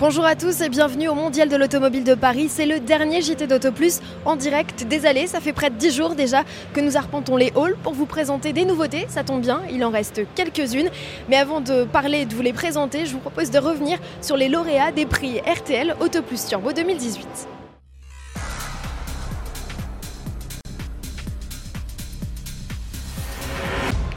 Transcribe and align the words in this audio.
Bonjour 0.00 0.24
à 0.24 0.36
tous 0.36 0.60
et 0.60 0.68
bienvenue 0.68 1.08
au 1.08 1.14
Mondial 1.16 1.48
de 1.48 1.56
l'Automobile 1.56 2.04
de 2.04 2.14
Paris. 2.14 2.46
C'est 2.48 2.66
le 2.66 2.78
dernier 2.78 3.20
JT 3.20 3.48
d'Auto 3.48 3.72
Plus 3.72 3.98
en 4.24 4.36
direct 4.36 4.84
des 4.86 5.06
allées. 5.06 5.26
Ça 5.26 5.40
fait 5.40 5.52
près 5.52 5.70
de 5.70 5.74
10 5.74 5.92
jours 5.92 6.14
déjà 6.14 6.44
que 6.72 6.80
nous 6.80 6.96
arpentons 6.96 7.36
les 7.36 7.52
halls 7.56 7.76
pour 7.82 7.94
vous 7.94 8.06
présenter 8.06 8.52
des 8.52 8.64
nouveautés. 8.64 9.06
Ça 9.08 9.24
tombe 9.24 9.40
bien, 9.40 9.60
il 9.72 9.84
en 9.84 9.90
reste 9.90 10.20
quelques-unes. 10.36 10.88
Mais 11.28 11.34
avant 11.34 11.60
de 11.60 11.82
parler 11.82 12.20
et 12.20 12.26
de 12.26 12.34
vous 12.36 12.42
les 12.42 12.52
présenter, 12.52 13.06
je 13.06 13.12
vous 13.12 13.18
propose 13.18 13.50
de 13.50 13.58
revenir 13.58 13.98
sur 14.22 14.36
les 14.36 14.48
lauréats 14.48 14.92
des 14.92 15.04
prix 15.04 15.40
RTL 15.40 15.96
Auto 16.00 16.22
Plus 16.22 16.46
Turbo 16.46 16.72
2018. 16.72 17.48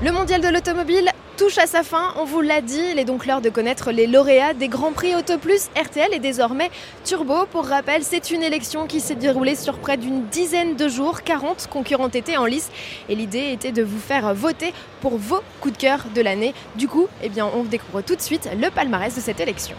Le 0.04 0.12
mondial 0.12 0.42
de 0.42 0.48
l'automobile 0.48 1.10
touche 1.42 1.58
à 1.58 1.66
sa 1.66 1.82
fin, 1.82 2.14
on 2.20 2.24
vous 2.24 2.42
l'a 2.42 2.62
dit, 2.62 2.84
il 2.92 3.00
est 3.00 3.04
donc 3.04 3.26
l'heure 3.26 3.42
de 3.42 3.50
connaître 3.50 3.92
les 3.92 4.06
lauréats 4.06 4.54
des 4.54 4.68
Grands 4.68 4.92
Prix 4.92 5.16
Auto 5.16 5.40
Plus 5.40 5.70
RTL 5.76 6.14
et 6.14 6.20
désormais 6.20 6.70
Turbo. 7.04 7.48
Pour 7.52 7.66
rappel, 7.66 8.04
c'est 8.04 8.30
une 8.30 8.44
élection 8.44 8.86
qui 8.86 9.00
s'est 9.00 9.16
déroulée 9.16 9.56
sur 9.56 9.80
près 9.80 9.98
d'une 9.98 10.28
dizaine 10.28 10.76
de 10.76 10.88
jours, 10.88 11.24
40 11.24 11.66
concurrents 11.66 12.10
étaient 12.10 12.38
en 12.38 12.46
lice 12.46 12.70
et 13.10 13.16
l'idée 13.16 13.54
était 13.54 13.72
de 13.72 13.82
vous 13.82 13.98
faire 13.98 14.36
voter 14.36 14.72
pour 15.02 15.18
vos 15.18 15.42
coups 15.62 15.74
de 15.74 15.82
cœur 15.82 16.06
de 16.14 16.22
l'année. 16.22 16.54
Du 16.76 16.88
coup, 16.88 17.08
eh 17.24 17.30
bien, 17.30 17.50
on 17.56 17.64
découvre 17.64 18.02
tout 18.04 18.16
de 18.16 18.22
suite 18.22 18.48
le 18.56 18.70
palmarès 18.70 19.16
de 19.16 19.20
cette 19.20 19.40
élection. 19.40 19.76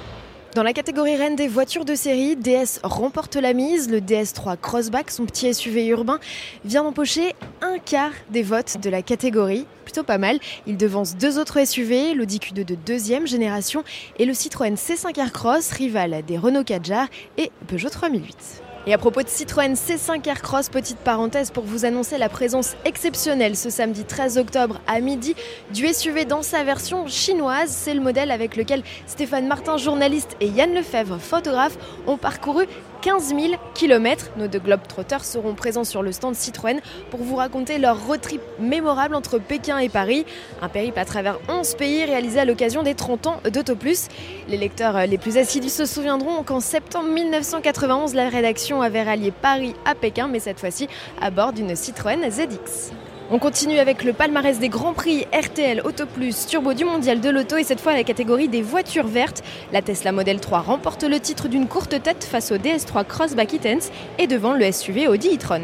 Dans 0.55 0.63
la 0.63 0.75
catégorie 0.75 1.17
reine 1.17 1.35
des 1.35 1.49
voitures 1.49 1.87
de 1.87 1.95
série, 1.95 2.37
DS 2.37 2.81
remporte 2.83 3.37
la 3.37 3.55
mise. 3.55 3.89
Le 3.89 4.01
DS3 4.01 4.59
Crossback, 4.61 5.11
son 5.11 5.25
petit 5.25 5.55
SUV 5.55 5.87
urbain, 5.87 6.19
vient 6.67 6.83
d'empocher 6.83 7.35
un 7.63 7.79
quart 7.79 8.13
des 8.29 8.43
votes 8.43 8.79
de 8.83 8.91
la 8.91 9.01
catégorie. 9.01 9.65
Plutôt 9.93 10.07
pas 10.07 10.17
mal. 10.17 10.39
Il 10.67 10.79
devance 10.79 11.17
deux 11.19 11.39
autres 11.39 11.63
SUV, 11.63 12.15
l'Audi 12.15 12.39
Q2 12.39 12.65
de 12.65 12.75
deuxième 12.75 13.27
génération 13.27 13.85
et 14.19 14.25
le 14.25 14.33
Citroën 14.33 14.75
C5 14.75 15.21
Aircross, 15.21 15.71
rival 15.71 16.23
des 16.27 16.39
Renault 16.39 16.65
Kadjar 16.65 17.09
et 17.37 17.51
Peugeot 17.67 17.91
3008. 17.91 18.63
Et 18.87 18.95
à 18.95 18.99
propos 18.99 19.23
de 19.23 19.29
Citroën 19.29 19.75
C5 19.75 20.27
Aircross, 20.27 20.71
petite 20.71 20.97
parenthèse 20.97 21.51
pour 21.51 21.65
vous 21.65 21.85
annoncer 21.85 22.17
la 22.17 22.31
présence 22.31 22.75
exceptionnelle 22.87 23.55
ce 23.55 23.69
samedi 23.69 24.05
13 24.05 24.39
octobre 24.39 24.81
à 24.87 24.99
midi 25.01 25.35
du 25.75 25.87
SUV 25.87 26.25
dans 26.25 26.43
sa 26.43 26.65
version 26.65 27.07
chinoise. 27.07 27.69
C'est 27.69 27.93
le 27.93 28.01
modèle 28.01 28.31
avec 28.31 28.57
lequel 28.57 28.83
Stéphane 29.07 29.47
Martin, 29.47 29.77
journaliste, 29.77 30.37
et 30.41 30.49
Yann 30.49 30.73
Lefebvre, 30.73 31.19
photographe, 31.19 31.77
ont 32.07 32.17
parcouru 32.17 32.65
15 33.03 33.29
000 33.31 33.55
km. 33.75 34.31
Nos 34.37 34.47
deux 34.47 34.61
Globetrotters 34.61 35.25
seront 35.25 35.55
présents 35.55 35.83
sur 35.83 36.03
le 36.03 36.13
stand 36.13 36.37
Citroën 36.37 36.81
pour 37.11 37.21
vous 37.21 37.35
raconter 37.35 37.79
leur 37.79 38.07
road 38.07 38.21
trip 38.21 38.41
mémorable 38.61 39.17
entre 39.17 39.39
Pékin 39.39 39.79
et 39.79 39.89
Paris. 39.89 40.25
Un 40.63 40.69
périple 40.69 41.01
à 41.01 41.05
travers 41.05 41.39
11 41.49 41.75
pays 41.75 42.05
réalisé 42.05 42.39
à 42.39 42.45
l'occasion 42.45 42.85
des 42.85 42.95
30 42.95 43.27
ans 43.27 43.41
d'Autoplus. 43.53 44.09
Les 44.49 44.57
lecteurs 44.57 45.07
les 45.09 45.19
plus 45.19 45.37
assidus 45.37 45.73
se 45.73 45.85
souviendront 45.85 46.45
qu'en 46.45 46.61
septembre 46.61 47.09
1991, 47.09 48.15
la 48.15 48.29
rédaction 48.29 48.83
avait 48.83 49.03
rallié 49.03 49.33
Paris 49.33 49.75
à 49.85 49.97
Pékin, 49.97 50.29
mais 50.29 50.39
cette 50.39 50.61
fois-ci 50.61 50.87
à 51.21 51.33
bord 51.33 51.53
d'une 51.53 51.75
Citroën 51.75 52.31
ZX. 52.31 52.93
On 53.35 53.39
continue 53.39 53.79
avec 53.79 54.05
le 54.05 54.13
palmarès 54.13 54.59
des 54.59 54.69
Grands 54.69 54.93
Prix 54.93 55.25
RTL 55.33 55.81
Auto 55.87 56.05
Plus 56.05 56.47
Turbo 56.47 56.75
du 56.75 56.85
Mondial 56.85 57.19
de 57.19 57.31
l'Auto 57.31 57.57
et 57.57 57.65
cette 57.65 57.81
fois 57.81 57.95
la 57.95 58.05
catégorie 58.05 58.47
des 58.49 58.61
voitures 58.61 59.07
vertes. 59.07 59.43
La 59.73 59.81
Tesla 59.81 60.13
Model 60.13 60.39
3 60.39 60.61
remporte 60.61 61.03
le 61.05 61.19
titre 61.19 61.49
d'une 61.49 61.67
courte 61.67 62.03
tête 62.03 62.25
face 62.25 62.53
au 62.53 62.57
DS3 62.57 63.07
Crossback 63.07 63.55
Intense 63.55 63.91
et 64.19 64.27
devant 64.27 64.53
le 64.53 64.71
SUV 64.71 65.09
Audi 65.09 65.35
e-tron. 65.35 65.63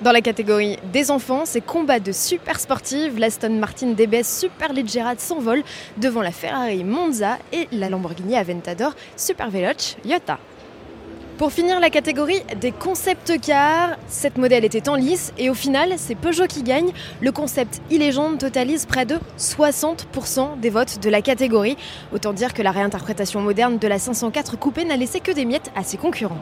Dans 0.00 0.12
la 0.12 0.22
catégorie 0.22 0.78
des 0.90 1.10
enfants, 1.10 1.42
c'est 1.44 1.60
combat 1.60 2.00
de 2.00 2.12
super 2.12 2.58
sportives. 2.58 3.18
L'Aston 3.18 3.50
Martin 3.50 3.88
DBS 3.88 4.24
Super 4.24 4.72
Leggera 4.72 5.14
s'envole 5.18 5.62
devant 5.98 6.22
la 6.22 6.32
Ferrari 6.32 6.84
Monza 6.84 7.36
et 7.52 7.68
la 7.70 7.90
Lamborghini 7.90 8.34
Aventador 8.34 8.94
Super 9.18 9.50
Veloce 9.50 9.98
Iota. 10.06 10.38
Pour 11.38 11.52
finir 11.52 11.80
la 11.80 11.90
catégorie 11.90 12.40
des 12.62 12.72
concept 12.72 13.38
cars, 13.42 13.98
cette 14.08 14.38
modèle 14.38 14.64
était 14.64 14.88
en 14.88 14.94
lice 14.94 15.34
et 15.36 15.50
au 15.50 15.54
final 15.54 15.92
c'est 15.98 16.14
Peugeot 16.14 16.46
qui 16.46 16.62
gagne. 16.62 16.92
Le 17.20 17.30
concept 17.30 17.82
e-légende 17.92 18.38
totalise 18.38 18.86
près 18.86 19.04
de 19.04 19.18
60% 19.38 20.58
des 20.60 20.70
votes 20.70 20.98
de 21.02 21.10
la 21.10 21.20
catégorie. 21.20 21.76
Autant 22.14 22.32
dire 22.32 22.54
que 22.54 22.62
la 22.62 22.70
réinterprétation 22.70 23.42
moderne 23.42 23.76
de 23.76 23.86
la 23.86 23.98
504 23.98 24.58
coupée 24.58 24.86
n'a 24.86 24.96
laissé 24.96 25.20
que 25.20 25.30
des 25.30 25.44
miettes 25.44 25.70
à 25.76 25.82
ses 25.82 25.98
concurrents. 25.98 26.40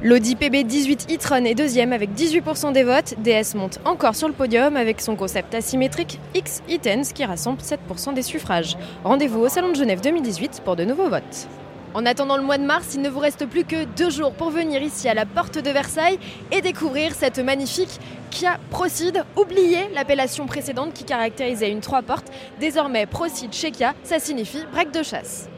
L'Audi 0.00 0.36
PB18 0.36 1.12
e-tron 1.12 1.44
est 1.44 1.56
deuxième 1.56 1.92
avec 1.92 2.10
18% 2.10 2.72
des 2.72 2.84
votes. 2.84 3.14
DS 3.18 3.56
monte 3.56 3.80
encore 3.84 4.14
sur 4.14 4.28
le 4.28 4.34
podium 4.34 4.76
avec 4.76 5.00
son 5.00 5.16
concept 5.16 5.56
asymétrique 5.56 6.20
X 6.36 6.62
e-Tense 6.70 7.12
qui 7.12 7.24
rassemble 7.24 7.62
7% 7.62 8.14
des 8.14 8.22
suffrages. 8.22 8.76
Rendez-vous 9.02 9.40
au 9.40 9.48
Salon 9.48 9.70
de 9.70 9.76
Genève 9.76 10.02
2018 10.02 10.62
pour 10.64 10.76
de 10.76 10.84
nouveaux 10.84 11.08
votes. 11.08 11.48
En 11.96 12.04
attendant 12.04 12.36
le 12.36 12.42
mois 12.42 12.58
de 12.58 12.62
mars, 12.62 12.92
il 12.94 13.00
ne 13.00 13.08
vous 13.08 13.20
reste 13.20 13.46
plus 13.46 13.64
que 13.64 13.84
deux 13.84 14.10
jours 14.10 14.34
pour 14.34 14.50
venir 14.50 14.82
ici 14.82 15.08
à 15.08 15.14
la 15.14 15.24
porte 15.24 15.56
de 15.56 15.70
Versailles 15.70 16.18
et 16.52 16.60
découvrir 16.60 17.14
cette 17.14 17.38
magnifique 17.38 17.98
Kia 18.30 18.58
Procide. 18.70 19.24
Oubliez 19.34 19.88
l'appellation 19.94 20.44
précédente 20.44 20.92
qui 20.92 21.04
caractérisait 21.04 21.70
une 21.70 21.80
trois 21.80 22.02
portes. 22.02 22.30
Désormais, 22.60 23.06
Procide 23.06 23.54
chez 23.54 23.70
Kia, 23.70 23.94
ça 24.04 24.18
signifie 24.18 24.62
break 24.72 24.90
de 24.90 25.02
chasse. 25.02 25.48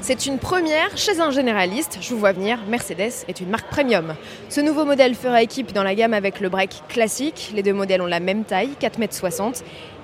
C'est 0.00 0.26
une 0.26 0.38
première 0.38 0.96
chez 0.96 1.20
un 1.20 1.32
généraliste, 1.32 1.98
je 2.00 2.14
vous 2.14 2.20
vois 2.20 2.30
venir, 2.30 2.60
Mercedes 2.68 3.24
est 3.26 3.40
une 3.40 3.50
marque 3.50 3.68
premium. 3.68 4.14
Ce 4.48 4.60
nouveau 4.60 4.84
modèle 4.84 5.16
fera 5.16 5.42
équipe 5.42 5.72
dans 5.72 5.82
la 5.82 5.96
gamme 5.96 6.14
avec 6.14 6.38
le 6.38 6.48
break 6.48 6.84
classique, 6.88 7.50
les 7.52 7.64
deux 7.64 7.72
modèles 7.72 8.00
ont 8.00 8.06
la 8.06 8.20
même 8.20 8.44
taille, 8.44 8.70
4,60 8.80 9.42
m, 9.42 9.52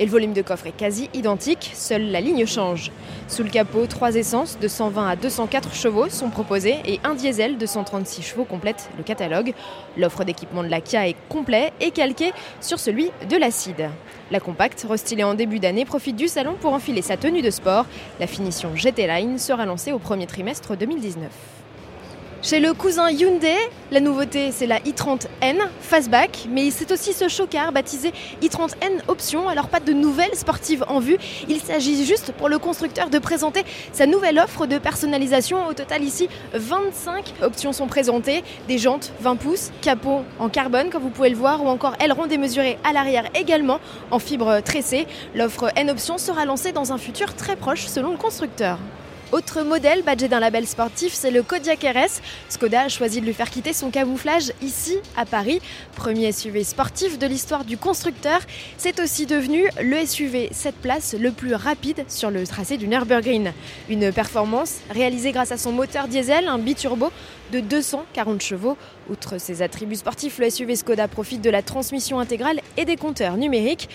et 0.01 0.05
le 0.05 0.11
volume 0.11 0.33
de 0.33 0.43
coffre 0.43 0.67
est 0.67 0.77
quasi 0.77 1.09
identique, 1.15 1.71
seule 1.75 2.11
la 2.11 2.21
ligne 2.21 2.45
change. 2.45 2.91
Sous 3.29 3.45
le 3.45 3.51
capot, 3.51 3.87
trois 3.87 4.17
essences 4.17 4.59
de 4.59 4.67
120 4.67 5.09
à 5.09 5.17
204 5.17 5.73
chevaux 5.73 6.09
sont 6.09 6.29
proposées 6.29 6.79
et 6.85 6.99
un 7.05 7.15
diesel 7.15 7.57
de 7.57 7.65
136 7.65 8.23
chevaux 8.23 8.45
complète 8.45 8.91
le 8.99 9.05
catalogue. 9.05 9.55
L'offre 9.97 10.25
d'équipement 10.25 10.65
de 10.65 10.69
la 10.69 10.81
Kia 10.81 11.09
est 11.09 11.17
complet 11.29 11.73
et 11.81 11.93
calqué 11.93 12.33
sur 12.61 12.81
celui 12.81 13.11
de 13.31 13.37
l'Acide. 13.37 13.89
La 14.31 14.41
compacte, 14.41 14.87
restylée 14.89 15.25
en 15.25 15.35
début 15.35 15.59
d'année, 15.59 15.85
profite 15.85 16.17
du 16.17 16.29
salon 16.29 16.55
pour 16.61 16.73
enfiler 16.73 17.03
sa 17.03 17.17
tenue 17.17 17.43
de 17.43 17.51
sport. 17.51 17.87
La 18.21 18.27
finition 18.27 18.75
GT 18.75 19.07
Line 19.07 19.39
sera 19.39 19.67
lancée 19.67 19.93
au 19.93 19.99
premier 19.99 20.27
trimestre 20.27 20.77
2019. 20.77 21.31
Chez 22.45 22.61
le 22.61 22.75
cousin 22.75 23.09
Hyundai, 23.09 23.57
la 23.91 24.01
nouveauté 24.01 24.53
c'est 24.53 24.67
la 24.67 24.79
i30N 24.81 25.57
Fastback, 25.81 26.47
mais 26.51 26.71
c'est 26.71 26.93
aussi 26.93 27.15
ce 27.15 27.27
chocard 27.27 27.73
baptisé 27.73 28.13
i30N 28.43 29.01
Option. 29.09 29.49
Alors 29.49 29.69
pas 29.69 29.81
de 29.81 29.95
nouvelles 29.95 30.35
sportives 30.35 30.85
en 30.89 31.01
vue, 31.01 31.17
il 31.49 31.59
s'agit 31.59 32.05
juste 32.05 32.33
pour 32.33 32.51
le 32.51 32.59
constructeur 32.59 33.09
de 33.09 33.19
présenter 33.19 33.65
sa 33.95 34.05
nouvelle 34.05 34.39
offre 34.39 34.67
de 34.67 34.77
personnalisation. 34.77 35.67
Au 35.67 35.73
total 35.73 36.05
ici, 36.05 36.29
25 36.53 37.33
options 37.41 37.73
sont 37.73 37.87
présentées, 37.87 38.45
des 38.69 38.77
jantes 38.77 39.15
20 39.21 39.37
pouces, 39.37 39.71
capot 39.81 40.21
en 40.39 40.51
carbone 40.51 40.91
comme 40.91 41.03
vous 41.03 41.09
pouvez 41.09 41.31
le 41.31 41.37
voir, 41.37 41.65
ou 41.65 41.69
encore 41.69 41.95
aileron 41.99 42.27
démesuré 42.27 42.77
à 42.85 42.93
l'arrière 42.93 43.25
également 43.35 43.81
en 44.11 44.19
fibre 44.19 44.61
tressée. 44.61 45.07
L'offre 45.35 45.71
N 45.77 45.89
Option 45.89 46.19
sera 46.19 46.45
lancée 46.45 46.73
dans 46.73 46.93
un 46.93 46.99
futur 46.99 47.35
très 47.37 47.57
proche 47.57 47.87
selon 47.87 48.11
le 48.11 48.19
constructeur. 48.19 48.79
Autre 49.35 49.63
modèle 49.63 50.05
badgé 50.05 50.29
d'un 50.29 50.39
label 50.39 50.65
sportif, 50.65 51.13
c'est 51.13 51.33
le 51.33 51.43
Kodiaq 51.43 51.83
RS. 51.83 52.23
Skoda 52.49 52.83
a 52.83 52.89
choisi 52.89 53.21
de 53.21 53.27
lui 53.27 53.33
faire 53.33 53.51
quitter 53.51 53.73
son 53.73 53.91
camouflage 53.91 54.53
ici 54.63 54.97
à 55.17 55.27
Paris. 55.27 55.61
Premier 55.97 56.31
SUV 56.31 56.63
sportif 56.63 57.19
de 57.19 57.27
l'histoire 57.27 57.65
du 57.65 57.77
constructeur, 57.77 58.39
c'est 58.79 59.01
aussi 59.01 59.27
devenu 59.27 59.65
le 59.83 60.07
SUV 60.07 60.51
7 60.53 60.77
places 60.77 61.17
le 61.19 61.33
plus 61.33 61.57
rapide 61.57 62.05
sur 62.07 62.31
le 62.31 62.47
tracé 62.47 62.77
du 62.77 62.87
Nürburgring. 62.87 63.51
Une 63.89 64.13
performance 64.13 64.77
réalisée 64.91 65.33
grâce 65.33 65.51
à 65.51 65.59
son 65.59 65.73
moteur 65.73 66.07
diesel, 66.07 66.47
un 66.47 66.59
biturbo 66.59 67.11
de 67.51 67.59
240 67.59 68.41
chevaux. 68.41 68.77
Outre 69.11 69.39
ses 69.39 69.63
attributs 69.63 69.97
sportifs, 69.97 70.39
le 70.39 70.49
SUV 70.49 70.77
Skoda 70.77 71.09
profite 71.09 71.43
de 71.43 71.51
la 71.51 71.63
transmission 71.63 72.21
intégrale 72.21 72.61
et 72.77 72.85
des 72.85 72.97
compteurs 72.97 73.37
numériques. 73.37 73.89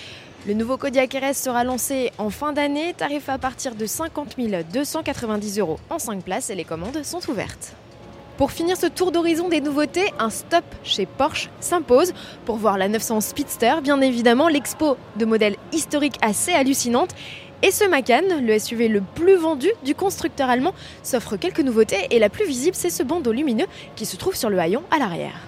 Le 0.47 0.53
nouveau 0.53 0.77
Kodiaq 0.77 1.13
RS 1.13 1.33
sera 1.33 1.65
lancé 1.65 2.11
en 2.17 2.29
fin 2.29 2.53
d'année, 2.53 2.93
tarif 2.93 3.27
à 3.27 3.37
partir 3.37 3.75
de 3.75 3.85
50 3.85 4.37
290 4.71 5.59
euros 5.59 5.79
en 5.89 5.99
5 5.99 6.23
places 6.23 6.49
et 6.49 6.55
les 6.55 6.63
commandes 6.63 7.03
sont 7.03 7.19
ouvertes. 7.29 7.73
Pour 8.37 8.51
finir 8.51 8.77
ce 8.77 8.85
tour 8.85 9.11
d'horizon 9.11 9.49
des 9.49 9.59
nouveautés, 9.59 10.13
un 10.17 10.29
stop 10.29 10.63
chez 10.81 11.05
Porsche 11.05 11.49
s'impose 11.59 12.13
pour 12.45 12.55
voir 12.55 12.77
la 12.77 12.87
900 12.87 13.19
Speedster, 13.19 13.81
bien 13.83 13.99
évidemment 13.99 14.47
l'expo 14.47 14.95
de 15.17 15.25
modèles 15.25 15.57
historiques 15.73 16.17
assez 16.21 16.53
hallucinante. 16.53 17.13
Et 17.61 17.71
ce 17.71 17.83
Macan, 17.83 18.21
le 18.41 18.57
SUV 18.57 18.87
le 18.87 19.01
plus 19.01 19.35
vendu 19.35 19.69
du 19.83 19.93
constructeur 19.93 20.49
allemand, 20.49 20.73
s'offre 21.03 21.35
quelques 21.35 21.59
nouveautés 21.59 22.07
et 22.11 22.19
la 22.19 22.29
plus 22.29 22.45
visible 22.45 22.77
c'est 22.77 22.89
ce 22.89 23.03
bandeau 23.03 23.33
lumineux 23.33 23.67
qui 23.97 24.05
se 24.05 24.15
trouve 24.15 24.37
sur 24.37 24.49
le 24.49 24.57
haillon 24.57 24.83
à 24.89 24.99
l'arrière. 24.99 25.41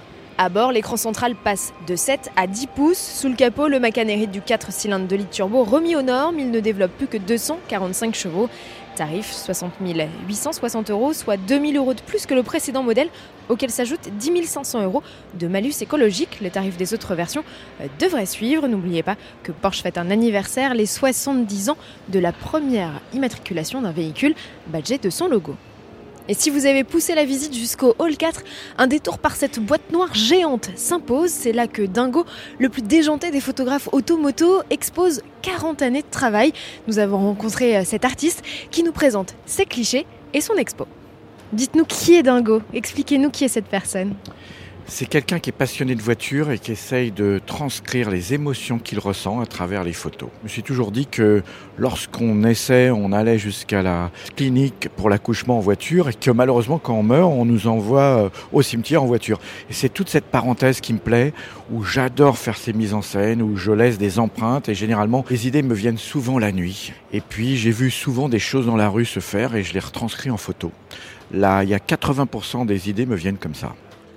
À 0.43 0.49
bord, 0.49 0.71
l'écran 0.71 0.97
central 0.97 1.35
passe 1.35 1.71
de 1.85 1.95
7 1.95 2.31
à 2.35 2.47
10 2.47 2.65
pouces. 2.65 2.97
Sous 2.97 3.29
le 3.29 3.35
capot, 3.35 3.67
le 3.67 3.79
Macan 3.79 4.07
hérite 4.07 4.31
du 4.31 4.41
4 4.41 4.71
cylindres 4.71 5.05
de 5.05 5.15
litre 5.15 5.29
turbo 5.29 5.63
remis 5.63 5.95
aux 5.95 6.01
normes. 6.01 6.39
Il 6.39 6.49
ne 6.49 6.59
développe 6.59 6.93
plus 6.97 7.05
que 7.05 7.17
245 7.17 8.15
chevaux. 8.15 8.49
Tarif 8.95 9.31
60 9.31 9.73
860 10.27 10.89
euros, 10.89 11.13
soit 11.13 11.38
2000 11.38 11.77
euros 11.77 11.93
de 11.93 12.01
plus 12.01 12.25
que 12.25 12.33
le 12.33 12.41
précédent 12.41 12.81
modèle, 12.81 13.09
auquel 13.49 13.69
s'ajoute 13.69 14.09
10 14.17 14.47
500 14.47 14.81
euros 14.81 15.03
de 15.35 15.45
malus 15.47 15.73
écologique. 15.81 16.39
Le 16.41 16.49
tarif 16.49 16.75
des 16.75 16.95
autres 16.95 17.13
versions 17.13 17.43
euh, 17.79 17.85
devrait 17.99 18.25
suivre. 18.25 18.67
N'oubliez 18.67 19.03
pas 19.03 19.17
que 19.43 19.51
Porsche 19.51 19.83
fête 19.83 19.99
un 19.99 20.09
anniversaire, 20.09 20.73
les 20.73 20.88
70 20.88 21.69
ans 21.69 21.77
de 22.09 22.17
la 22.17 22.31
première 22.31 22.99
immatriculation 23.13 23.83
d'un 23.83 23.91
véhicule 23.91 24.33
badgé 24.69 24.97
de 24.97 25.11
son 25.11 25.27
logo. 25.27 25.55
Et 26.27 26.33
si 26.33 26.50
vous 26.50 26.65
avez 26.65 26.83
poussé 26.83 27.15
la 27.15 27.25
visite 27.25 27.53
jusqu'au 27.53 27.95
Hall 27.97 28.15
4, 28.15 28.44
un 28.77 28.88
détour 28.88 29.18
par 29.18 29.35
cette 29.35 29.59
boîte 29.59 29.91
noire 29.91 30.13
géante 30.13 30.69
s'impose. 30.75 31.31
C'est 31.31 31.51
là 31.51 31.68
que 31.68 31.81
Dingo, 31.81 32.25
le 32.59 32.69
plus 32.69 32.83
déjanté 32.83 33.31
des 33.31 33.41
photographes 33.41 33.89
automoto, 33.91 34.62
expose 34.69 35.21
40 35.41 35.81
années 35.81 36.03
de 36.03 36.09
travail. 36.09 36.53
Nous 36.88 37.00
avons 37.00 37.18
rencontré 37.18 37.77
euh, 37.77 37.83
cet 37.83 38.06
artiste 38.06 38.44
qui 38.69 38.83
nous 38.83 38.91
présente 38.91 39.35
ses 39.45 39.65
clichés 39.65 40.06
et 40.33 40.41
son 40.41 40.56
expo. 40.56 40.88
Dites-nous 41.53 41.85
qui 41.85 42.13
est 42.13 42.24
Dingo? 42.24 42.62
Expliquez-nous 42.74 43.29
qui 43.29 43.44
est 43.44 43.50
cette 43.50 43.65
personne. 43.65 44.13
C'est 44.93 45.05
quelqu'un 45.05 45.39
qui 45.39 45.51
est 45.51 45.53
passionné 45.53 45.95
de 45.95 46.01
voiture 46.01 46.51
et 46.51 46.59
qui 46.59 46.73
essaye 46.73 47.11
de 47.11 47.39
transcrire 47.45 48.11
les 48.11 48.33
émotions 48.33 48.77
qu'il 48.77 48.99
ressent 48.99 49.39
à 49.39 49.45
travers 49.45 49.85
les 49.85 49.93
photos. 49.93 50.27
Je 50.41 50.43
me 50.43 50.49
suis 50.49 50.63
toujours 50.63 50.91
dit 50.91 51.07
que 51.07 51.43
lorsqu'on 51.77 52.43
essaie, 52.43 52.91
on 52.91 53.13
allait 53.13 53.38
jusqu'à 53.38 53.81
la 53.81 54.11
clinique 54.35 54.89
pour 54.97 55.09
l'accouchement 55.09 55.57
en 55.57 55.61
voiture 55.61 56.09
et 56.09 56.13
que 56.13 56.29
malheureusement 56.29 56.77
quand 56.77 56.93
on 56.93 57.03
meurt, 57.03 57.31
on 57.31 57.45
nous 57.45 57.67
envoie 57.67 58.01
euh, 58.01 58.29
au 58.51 58.61
cimetière 58.61 59.01
en 59.01 59.05
voiture. 59.05 59.39
Et 59.69 59.73
c'est 59.73 59.88
toute 59.88 60.09
cette 60.09 60.25
parenthèse 60.25 60.81
qui 60.81 60.91
me 60.91 60.99
plaît, 60.99 61.33
où 61.71 61.85
j'adore 61.85 62.38
faire 62.38 62.57
ces 62.57 62.73
mises 62.73 62.93
en 62.93 63.01
scène, 63.01 63.41
où 63.41 63.55
je 63.55 63.71
laisse 63.71 63.97
des 63.97 64.19
empreintes 64.19 64.67
et 64.67 64.75
généralement 64.75 65.23
les 65.29 65.47
idées 65.47 65.63
me 65.63 65.73
viennent 65.73 65.97
souvent 65.97 66.38
la 66.38 66.51
nuit. 66.51 66.91
Et 67.13 67.21
puis 67.21 67.55
j'ai 67.55 67.71
vu 67.71 67.91
souvent 67.91 68.27
des 68.27 68.39
choses 68.39 68.65
dans 68.65 68.75
la 68.75 68.89
rue 68.89 69.05
se 69.05 69.21
faire 69.21 69.55
et 69.55 69.63
je 69.63 69.73
les 69.73 69.79
retranscris 69.79 70.31
en 70.31 70.38
photo. 70.38 70.73
Là, 71.31 71.63
il 71.63 71.69
y 71.69 71.73
a 71.73 71.79
80% 71.79 72.65
des 72.65 72.89
idées 72.89 73.05
me 73.05 73.15
viennent 73.15 73.38
comme 73.38 73.55
ça. 73.55 73.73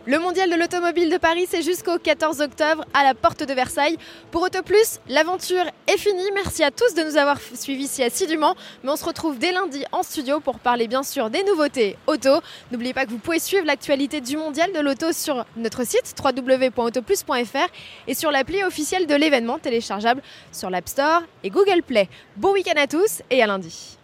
Le 0.07 0.19
mondial 0.19 0.51
de 0.51 0.57
l'automobile 0.57 1.11
de 1.11 1.17
Paris, 1.17 1.47
c'est 1.49 1.63
jusqu'au 1.63 1.99
14 1.99 2.43
octobre 2.43 2.85
à 2.93 3.05
la 3.05 3.15
porte 3.15 3.43
de 3.43 3.55
Versailles. 3.55 3.97
Pour 4.31 4.43
Autoplus, 4.43 5.01
l'aventure 5.09 5.65
est 5.87 5.97
finie. 5.97 6.31
Merci 6.35 6.63
à 6.63 6.71
tous 6.71 6.93
de 6.93 7.03
nous 7.03 7.17
avoir 7.17 7.39
suivis 7.41 7.89
si 7.89 8.03
assidûment. 8.03 8.55
Mais 8.83 8.91
on 8.91 8.97
se 8.97 9.05
retrouve 9.07 9.39
dès 9.39 9.51
lundi 9.51 9.83
en 9.93 10.03
studio 10.03 10.41
pour 10.41 10.59
parler 10.59 10.89
bien 10.89 11.03
sûr 11.03 11.31
des 11.31 11.43
nouveautés 11.45 11.97
auto. 12.07 12.43
N'oubliez 12.71 12.93
pas 12.93 13.07
que 13.07 13.11
vous 13.13 13.19
pouvez 13.19 13.39
suivre 13.39 13.65
l'actualité 13.65 14.21
du 14.21 14.37
mondial 14.37 14.75
de 14.75 14.81
l'auto 14.81 15.11
sur 15.13 15.47
notre 15.57 15.87
site 15.87 16.15
www.autoplus.fr 16.23 17.73
et 18.07 18.13
sur 18.13 18.31
l'appli 18.31 18.63
officielle 18.63 19.07
de 19.07 19.15
l'événement 19.15 19.59
téléchargeable 19.59 20.21
sur 20.53 20.69
l'App 20.69 20.87
Store 20.87 21.23
et 21.43 21.49
Google 21.49 21.83
Play. 21.83 22.11
Bon 22.37 22.53
week-end 22.53 22.79
à 22.79 22.87
tous 22.87 23.23
et 23.31 23.43
à 23.43 23.47
lundi. 23.47 23.97